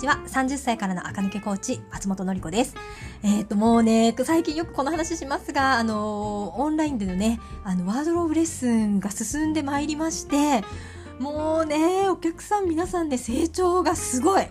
[0.00, 0.18] ちは。
[0.26, 2.74] 30歳からの赤抜けコーチ、松本のり子です。
[3.22, 10.64] えっ、ー、と、もうね、最近よくこの話しますが、あの、オンラインでのね、あの、ワードローブレッスンが進んでまいりまして、
[11.18, 14.46] もうね、お客さん皆さんで成長がすごい。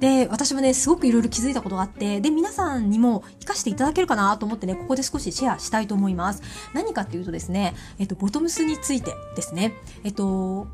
[0.00, 6.42] で、私もね、すごくいろいろ気づいたことがあって、で、皆さんにも活かしていただけるかなと思ってね、ここで少しシェアしたいと思います。
[6.72, 9.74] 何かっていうとですね、えっと、ボトムスについてですね、
[10.04, 10.68] えっと、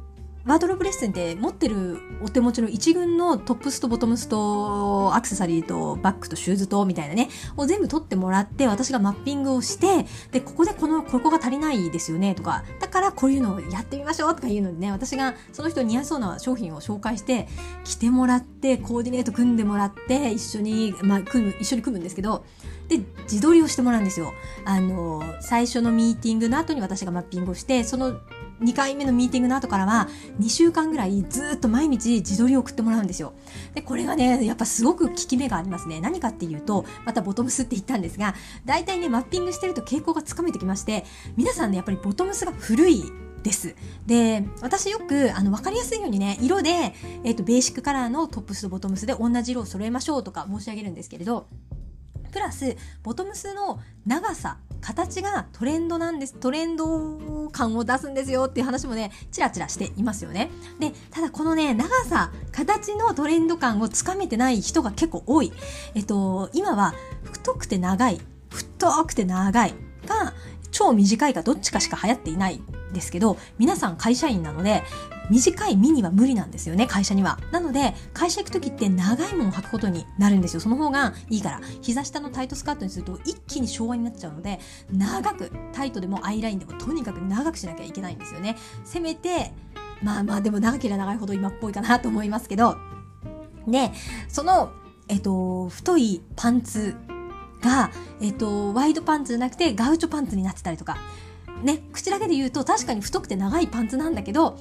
[0.47, 17.49] ワードローブレッスンって持ってるお手持ちの一軍のトップスとボトムスとアクセサリーとバッグとシューズとみたいなね、を全部取ってもらって私がマッピングをして、で、ここでこの、ここが足りないですよねとか、だからこういうのをやってみましょうとかいうのでね、私がその人に似合いそうな商品を紹介して
[17.83, 22.45] 着てもらって、コーディネート組んでもらって、一緒に、まあ、組む、一緒に組むんですけど、
[22.87, 24.33] で、自撮りをしてもらうんですよ。
[24.65, 28.21] あの、最初のミーティングの後に私がマッピングをして、その
[28.61, 30.09] 2回目のミーティングの後からは
[30.41, 33.35] 2週間ぐらいずっと毎日自撮りを送ってもらうんですよ。
[33.75, 36.01] で、これがね、やっぱすごく効き目がありますね。
[36.01, 41.05] 何かっていうと、またボトムスって言ったんですが、大体ね、マッピングしてると傾向がつかめてきまして、
[41.37, 43.05] 皆さんね、やっぱりボトムスが古い
[43.43, 43.77] です。
[44.07, 51.47] で、私よく、あの、わかりやすいようにね、色で、えっ、ー、と、ベーシックカラーのトップスとボトムスで同じ色を揃えましょうとか申し上げるんですけれど、
[52.37, 56.35] プラス、ボトムスの長さ、形がトレンドなんです。
[56.35, 60.51] トレンド感を出すんですよっていう話もね、チラチラしていますよね。
[60.79, 65.51] で、ただこのね、長さ、形のトレンド感をつかめてない人が結構多い。
[65.95, 66.93] えっと、今は
[67.23, 68.21] 太くて長い、
[68.51, 69.75] 太くて長い
[70.07, 70.35] が
[70.71, 72.61] 超短いかどっちかしか流行っていない
[72.93, 74.83] ですけど、皆さん会社員なので、
[75.31, 77.39] 短いミニは無理なんですよね、会社には。
[77.53, 80.61] なので、会社行く時って長いものを履くことになるんですよ。
[80.61, 81.61] その方がいいから。
[81.83, 84.61] 膝下のタイトスカートにすると一気に昭和になっちゃうので、
[84.91, 88.57] 長く、タイトでもアイラインでもとにかく長くしなきゃいけないんですよね。
[88.85, 89.53] せめて、
[90.03, 92.77] まあまあでも長ければ長いほど今っぽいかなと思いますけど、
[93.67, 93.93] で、
[94.29, 94.73] その、
[95.09, 96.97] えっと、太いパンツ
[97.61, 97.91] が、
[98.21, 100.97] えっと、ワイドパンツじゃなくてガウチョパンツになってたりとか、
[101.63, 104.59] ね、口だけで言うと確かに太くて長いパンツなんだけど、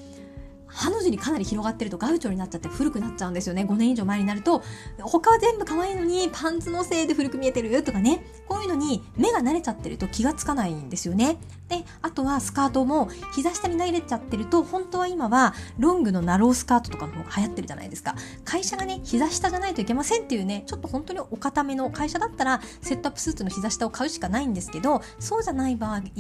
[0.76, 3.64] ハの字にかなり広がってるとガウチョになっちゃって古くなっちゃうんですよね。
[3.64, 4.62] 5年以上前になると、
[5.00, 8.26] 他は全部可愛いのにパンツのせいで古く見えてるとかね。
[8.48, 11.38] こういうのに目が慣れちゃってると気がつかないんですよね。
[11.68, 18.16] で、あとはスカートも膝下に慣れちゃってると、本当は今はロングのナロースカートとかの方が流行ってるじゃないですか。
[18.44, 26.12] 会社がね、膝下じゃないといけませんっていうね、ちょっと本当にお固めの会社だったらセットアップスーツの膝下を買うしかないんですけど、そうじゃない場合で、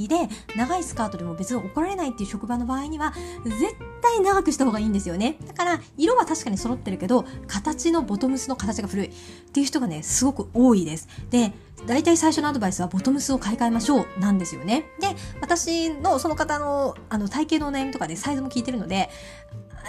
[0.56, 3.14] 長いスカートでも別に怒られないっていう職場の場合には、
[3.44, 5.38] 絶対長くした方がいいんですよね。
[5.48, 9.12] だから、色は確かに揃ってるけど、形のボトムスの形が古いっ
[9.52, 11.08] ていう人がね、すごく多いです。
[11.30, 11.54] で、
[11.86, 14.86] 大体最初のアドバイスはボトムスを買い替えましょうなんですよね。
[15.00, 19.10] で、私のその方のあの体型のお悩みとかでサイズも聞いてるので、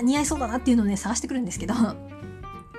[0.03, 1.75] 似合いそうだなっていうのをね、探してくるんですけど、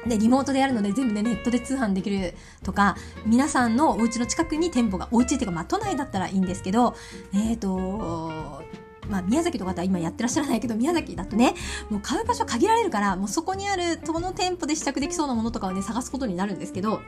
[0.07, 2.95] で、リモートでやるので全部ね、ネットで通販できるとか、
[3.25, 6.95] 皆さんのお家の近くに店舗が、お家っていうか、まあ、都内だったらいいんですけど、
[7.33, 8.61] えっ、ー、と、
[9.09, 11.55] まあ、宮崎とかだ今やってらっしゃらないけど、宮崎だとね、
[11.89, 17.01] もう買う場所限られるから、もうそこにある、その店舗で試着できそうなものとかをね、探すことになるんですけど、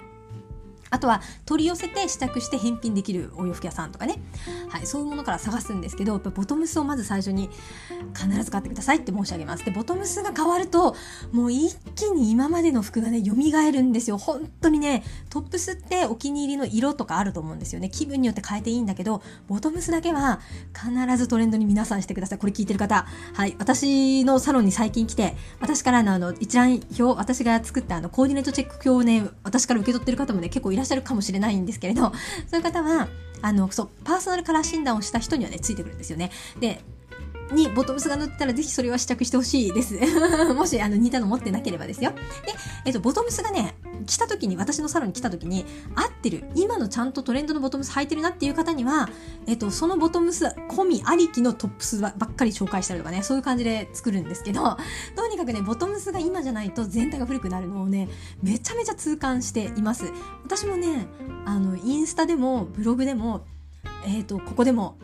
[0.89, 4.19] あとは取り寄せて試着して返品できるお洋服屋さんとかね、
[4.69, 7.49] はい、そういうものから探すんですけどやっぱボトムスをまず最初に
[8.15, 9.65] 必ず買ってくださいって申し上げます。
[9.65, 10.95] でボトムスが変わると
[11.31, 13.33] もう一気に今までの服がね蘇
[13.71, 14.17] るんですよ。
[14.17, 17.89] 本当にねトップスってお気に入りの色とかあると思うんですよね。
[17.89, 20.39] 気分によって変えていいんだけどボトムスだけは
[20.73, 22.39] 必ずトレンドに皆さんしてください。
[22.39, 23.05] これ聞いてる方。
[23.33, 32.11] はい私のサロンに最近来て私からのあの一覧表私が作ったあのコーディネートチェック表をね私から受け取ってる方もね結構いらっしゃるかもしれないんですけれど、
[32.49, 33.07] そういう方は、
[33.41, 36.31] あの、そう、パーソナルカラー診断をした人にはね、ついてくるんですよね。
[36.59, 36.81] で、
[37.51, 39.95] にボトムスが塗ったらぜひそれは試着してほしいです。
[40.53, 42.11] もしあの似たの持ってなければですよ。
[42.11, 42.17] で、
[42.85, 43.75] えっと、ボトムスがね、
[44.09, 45.65] 来た時に、私のサロンに来た時に、
[45.95, 49.07] 合ってる、今のちゃんとトレンドのボトムス履いてるなっていう方には、
[49.45, 54.77] えっと、そのボトムス込みありきのトップスばっかり紹介したりとかね、そういう感じで作るんですけど、
[55.15, 58.09] とにかくね、ボトムスが今じゃないと全体が古くなるのをね、
[58.41, 60.11] めちゃめちゃ痛感しています。
[60.43, 61.05] 私もね、
[61.45, 63.45] あの、インスタでも、ブログでも、
[64.05, 64.97] えっ、と、ここでも、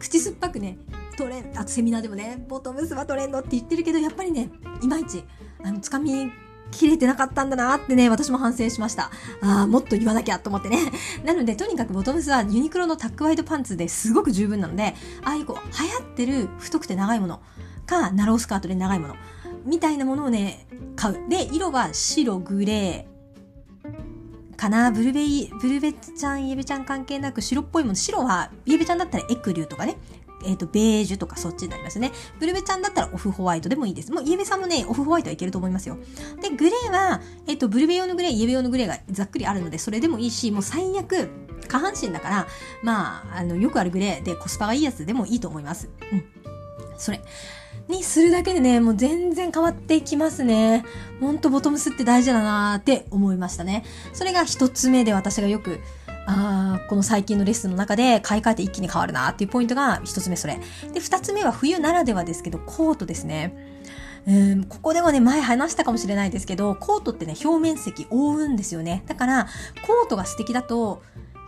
[0.00, 0.78] 口酸っぱくね、
[1.16, 4.50] トレンあとセミナーでもね、ボトムスはトレンドって言ってるけど、やっぱりね、
[4.82, 5.24] いまいち、
[5.64, 6.30] あの、つかみ
[6.70, 9.10] 切れてなかったんだなってね、私も反省しました。
[9.42, 10.78] ああ、もっと言わなきゃと思ってね。
[11.24, 14.94] なので、とにかくボトムスはユニクロのタックワイドパンツですごく十分なので、
[15.24, 17.40] ああいうこう、流行ってる太くて長いもの
[17.86, 19.16] か、ナロースカートで長いもの、
[19.64, 20.66] みたいなものをね、
[20.96, 21.28] 買う。
[21.28, 23.18] で、色は白、グレー、
[24.58, 27.94] かなブルベイ、ブルベちゃん、イエベちゃん関係なく白っぽいもの。
[27.94, 29.96] 白は、イエベちゃんだったらエクリューとかね。
[30.44, 32.12] えっ、ー、と、ベージュとかそっちになりますね。
[32.38, 34.12] ブルベちゃんだったらオフホワイトでもいいです。
[34.12, 35.98] もうイエベさんもね、オフホワイトはいけると思いますよ。
[36.40, 41.28] で、グレーは、えっ、ー、と、ブルベ用のグレー、イエベ用のグレーがざっくりあるので、それでもいいし、もう最悪、
[41.68, 42.46] 下半身だから、
[42.82, 45.88] まあ、あの、よくあるグレーでコスパがいいやつでもいいと思います。
[46.12, 46.24] うん。
[46.96, 47.20] それ。
[47.88, 50.84] にするだけでね、もう全然変わってきますね。
[51.20, 53.84] ほんとボトムスって大事だなーって思いましたね。
[54.12, 55.80] それが一つ目で私がよく
[56.30, 60.60] あこの最近のレッスンの中で買い替えて一気に変わるなっていうポイントが一つ目それ。
[60.92, 63.56] で、二つ目は冬ならではですけど、コートですね。
[64.26, 69.02] うん、ここでもね、前話したかもしれないですけど、コートってね、表面積覆うんですよね。
[69.06, 69.46] だから、
[69.86, 71.02] コートが素敵だと、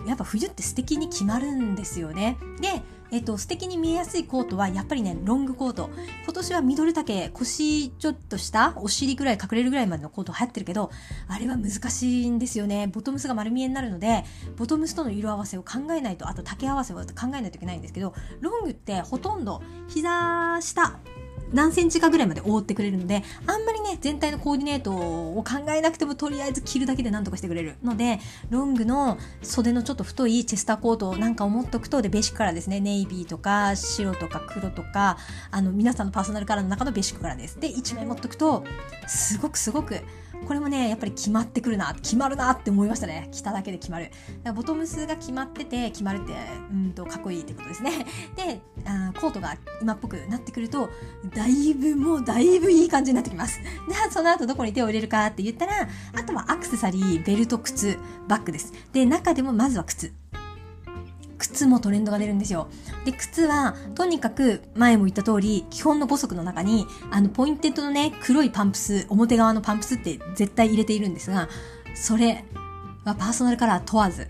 [0.06, 2.38] やっぱ冬って素敵に決まるんですよね。
[2.62, 2.80] で、
[3.12, 5.90] えっと、素敵に見えやすいコートはやっぱりね、ロングコート。
[6.24, 10.90] 今年はミドル丈、腰ちょっと下お尻ぐらい隠れるぐらいまでのコート流行ってるけど、
[11.28, 12.86] あれは難しいんですよね。
[12.86, 14.24] ボトムスが丸見えになるので、
[14.56, 20.98] ボトムスとの色合わせを考えないと、あと丈合わせを考えないといけないんですけど、ロングってほとんど膝下、
[21.52, 28.20] 何センチかぐらいまで覆ってくれるので、あんまりね、全体のコーディネートを考えなくてもとりあえず着るだけで何とかしてくれるので、
[28.50, 35.18] ロングの袖のちょっと太いチェスターコートなんかを持っとくと、で、ベーシックカラーですね、ネイビーとか白とか黒とか、
[35.50, 37.58] あの、皆さんのパーソナルカラーの中のベーシックカラーです。
[37.58, 38.64] で、1枚持っとくと、
[39.06, 40.00] すごくすごく
[40.46, 43.28] これもね、やっぱり決まってくるな、決まるなって思いましたね。
[43.32, 44.10] 着ただけで決まる。
[44.54, 46.34] ボトムスが決まってて、決まるって、
[46.72, 48.06] うんと、かっこいいってことですね。
[48.36, 50.88] で、あコートが今っぽくなってくると、
[51.34, 53.60] だいぶもう、だいぶいい感じになってきます。
[53.60, 53.66] で、
[54.10, 57.98] その後どこに手を入れるかって言ったら、あとはアクセサリー、ベルト、靴、
[58.28, 58.72] バッグです。
[58.92, 60.12] で、中でもまずは靴。
[61.40, 62.68] 靴もトレンドが出るんですよ。
[63.04, 71.48] で、靴は、とにかく、前も言った通り、基本の5足の中に、あの、ポインテッドのね、黒いパンプス、表革のパンプスって絶対入れているんですが、
[71.94, 72.44] それ
[73.04, 74.28] はパーソナルカラー問わず、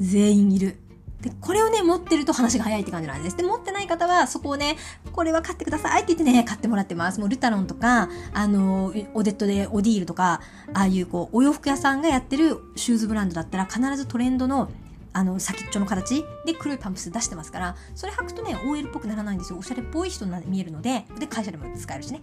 [0.00, 0.78] 全員いる。
[1.20, 3.36] で、これをね、持ってると話が早いって感じなんです。
[3.36, 4.76] で、持ってない方は、そこをね、
[5.12, 7.20] これは買ってくださいって言ってね、買ってもらってます。
[7.20, 10.40] もうルタロンとか、あの、オデットでオディールとか、
[10.74, 14.70] ああいうこう、お洋服屋さんがやってるシューズブランドだったら、必ずトレンドの
[15.14, 19.58] あの先っちょの形で黒いパンプス出してますからそれ履くとね OL っぽくならないんですよ。
[19.58, 22.20] おしゃれっぽい人に見えるのでで会社でも使えるしね。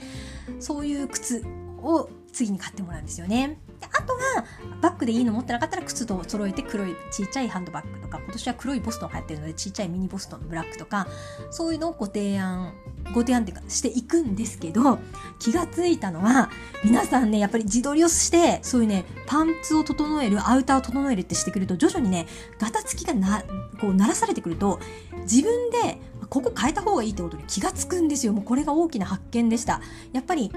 [0.60, 1.44] そういう靴
[1.82, 3.60] を次に買ってもらうんですよね。
[3.82, 4.46] であとは
[4.80, 11.08] バッグでいいの持ってなかったら靴と揃えて黒いちっちゃいハンドバッグとか今年は黒いボストン流行ってるのでちっちゃいミニボストンのブラックとか
[11.50, 12.74] そういうのをご提案
[13.14, 15.00] ご提案っていうかしていくんですけど
[15.40, 16.50] 気がついたのは
[16.84, 22.28] 皆さんねやっぱり自撮りをしてそういうねパンツを整えるアウターを整えるってしてくると徐々にね
[22.60, 23.44] ガタつきがな
[23.80, 24.80] こう鳴らされてくると
[25.24, 26.00] 自分で
[26.30, 28.32] ここ変えた方がいいってことに気がつくんですよ。
[28.32, 29.82] もうこれが大きな発見でした。
[30.14, 30.50] やっぱり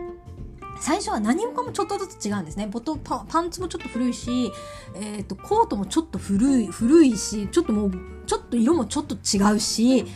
[0.80, 2.66] 最初は何もかもちょっとずつ違うんですね。
[2.66, 4.52] ボトパンツもちょっと古いし、
[4.94, 7.92] えっ、ー、と、コートもちょっと古い、古いし、ちょっともう、
[8.26, 10.06] ちょっと色もちょっと違うし、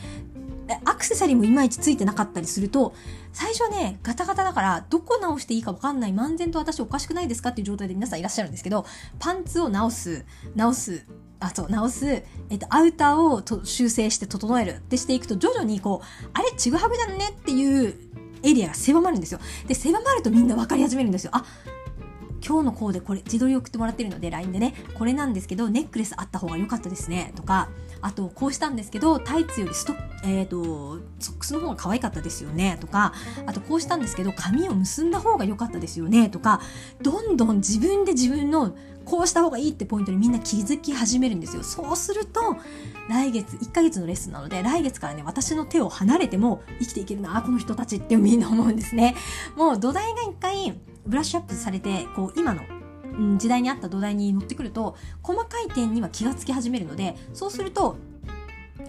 [0.85, 2.95] アクセサリーもいまいちついてなかったりすると、
[3.33, 8.85] 最初はね、ガタガタだから、どこ直していいかわかんない、漫然と私おかしくないですかっていう状態で皆さんいらっしゃるんですけど、
[9.19, 11.07] パンツを直す、直す、
[11.41, 17.95] あ、そう、直す、えっと、アウターをと修正して整えるってしていくと、徐々にこう、あれ、ちぐはぐじゃんねっていう
[18.43, 19.41] エリアが狭まるんですよ。
[19.67, 21.31] で、狭まるとみんな分かり始めるんですよ。
[21.35, 21.45] あ、
[22.47, 27.69] 今日のコーデこれ自撮り送ってもらってるので LINE でねこれなんですけどネックレスあった方が良かったですねとか
[28.01, 29.95] あとこうしたんですけどタイツよりスト
[30.25, 33.13] えーと、ソックスの方が可愛かったですよねとか
[33.47, 36.61] あとこうしたんですけど髪を結んだ方が良かったですよねとか
[37.03, 38.75] どんどん自分で自分の
[39.09, 41.63] こうした方がいいってポイントにみんな気づき始めるんですよ。
[41.63, 42.59] そうすると、
[43.09, 49.17] 来月、1ヶ月のレッスンなので、来月からね、私の手を離れても生きていけるな、この人たちってみんな思うんですね。
[49.57, 52.61] もう土台が一回ブラッシュアップされて、こう、今の
[53.39, 57.97] 時代に合った土台に乗ってくると細かい点には気がつき始めるのでそうすると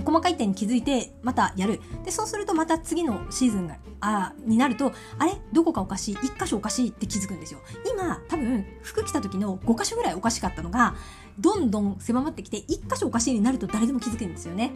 [0.06, 1.82] 細かい点に気づいてまたやる。
[2.04, 5.34] でそうするとまた次のシーズンがあになるとあれ？
[5.52, 7.60] どこかおかしい？1箇所おかしいって気づくんですよ。
[7.94, 10.96] 今多分服着た時の5箇所ぐらいおかしかったのが
[11.40, 14.72] どんどん狭まってきて1箇所おかしいになると誰でも気づくんですよね。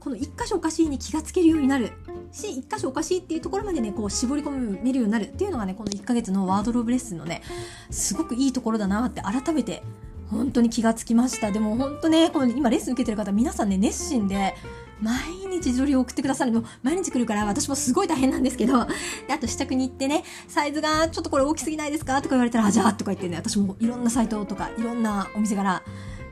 [0.00, 1.92] この1箇所おかしいに気がつけるようになる。
[2.32, 7.42] し1箇所おかしいっていうところまでねこう絞り込めるようになるっていうのがねこの1ヶ月のワードローブレッスンのね
[7.90, 9.82] すごくいいところだなって改めて
[10.30, 11.50] 本当に気がつきました。
[11.50, 14.54] でも本当ねこの今レッスン受けてる方皆さんね熱心で
[15.00, 15.14] 毎
[15.50, 16.64] 日自撮りを送ってくださるの。
[16.82, 18.86] 毎日来るから私もすごい大変なんですけど。
[19.26, 22.16] であと試着に行ってねサイズがちょっとこれ大きすぎないですか？
[22.22, 25.82] とか言われたらあじゃあとか言ってね私もいろんなサイトとかいろんなお店から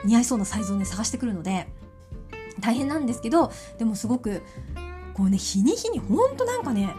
[0.05, 1.69] 似合いそうなサイズをね探してくるので
[2.61, 3.53] 大変なんですけど。
[3.79, 4.43] でもすごく
[5.15, 6.95] こうね日に日にほんとなんかね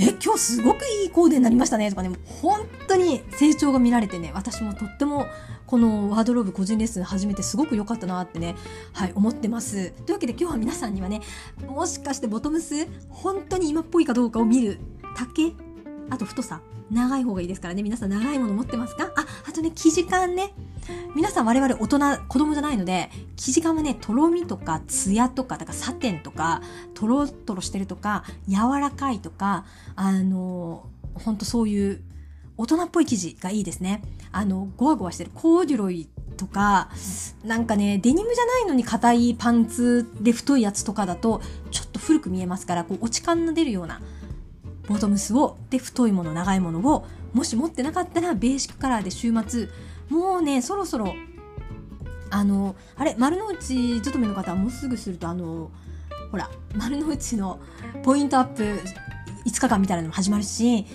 [0.00, 5.26] え、今日すごくいいコーデになりましたねとかね、本当に成長が見られてね、私もとっても
[5.66, 8.54] このワードローブ個人レッスン始めてすごく良かったなってね、
[8.92, 9.90] はい、思ってます。
[9.90, 11.20] というわけで今日は皆さんにはね、
[11.66, 14.78] もしかしてボトムス、本当に今っぽいかどうかを見る
[15.16, 15.52] 丈、
[16.10, 17.82] あと太さ、長い方がいいですからね。
[17.82, 19.12] 皆さん長いもの持ってますか？
[19.16, 20.54] あ、あとね、生地感ね。
[21.14, 26.62] 皆さん我々大人、子供じゃないので、生地感はね、とろみとか、ツヤとか、だからサテンとか、
[26.94, 29.64] とろとろしてるとか、柔らかいとか、
[29.96, 32.02] あの、ほんとそういう
[32.56, 34.02] 大人っぽい生地がいいですね。
[34.32, 36.90] あの、ゴワゴワしてるコーデュロイとか、
[37.44, 41.40] なんかね、デニムじゃないのに硬いパンツで太いやつとかだと、
[41.70, 44.00] ちょっと古く見えますから、こう、落ち感の出るような
[44.88, 49.68] ボトムスを、で、太いもの、長いものを、もし持ってなかったら、ベーシックカラーで週末、
[50.08, 51.14] もうね、そろそろ、
[52.30, 55.70] あの、あれ、丸の内勤めの方はもうすぐすると、あの、
[56.30, 57.58] ほら、丸の内の
[58.02, 58.62] ポイントアップ
[59.46, 60.86] 5日間みたいなのも始まるし、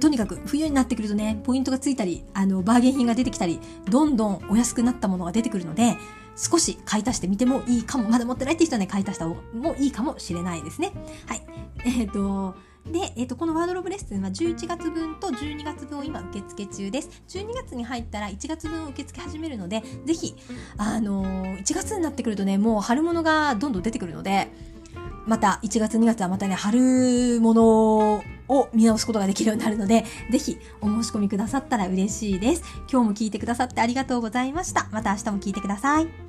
[0.00, 5.96] とにかく冬になってくるとね、ポイントがついたり、あの、バーゲン品が出てきたり、どんどんお安くなったものが出てくるので、
[6.36, 10.92] 少し買い足してみてもいいかも、まだ持ってないって人はね、買い足した方もいいかもしれないですね。
[11.26, 11.42] はい。
[11.84, 12.56] えっ、ー、と、
[12.92, 17.22] で、え、ー、と、このワードローブレッスンは11月分と12月分を今受付中です。
[17.28, 20.34] 12月に入ったら1月分を受け付け始めるので、ぜひ、
[20.76, 24.48] あのー、1月になってくるとね、もう春物がどんどん出てくるので、
[25.26, 32.62] また1月2月はまたね、春物を見直すことができるようになるので、ぜひお申し込みくださったら嬉しいです。
[32.90, 34.88] 今日も聞いてくださってありがとうございました。
[34.92, 36.25] また明日も聞いてください。